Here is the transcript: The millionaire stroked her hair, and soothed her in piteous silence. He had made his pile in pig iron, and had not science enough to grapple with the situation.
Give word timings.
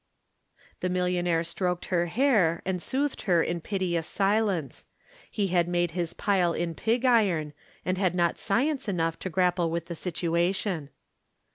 The 0.79 0.89
millionaire 0.89 1.43
stroked 1.43 1.85
her 1.93 2.07
hair, 2.07 2.63
and 2.65 2.81
soothed 2.81 3.21
her 3.29 3.43
in 3.43 3.61
piteous 3.61 4.07
silence. 4.07 4.87
He 5.29 5.49
had 5.49 5.67
made 5.67 5.91
his 5.91 6.13
pile 6.15 6.53
in 6.53 6.73
pig 6.73 7.05
iron, 7.05 7.53
and 7.85 7.99
had 7.99 8.15
not 8.15 8.39
science 8.39 8.89
enough 8.89 9.19
to 9.19 9.29
grapple 9.29 9.69
with 9.69 9.85
the 9.85 9.95
situation. 9.95 10.89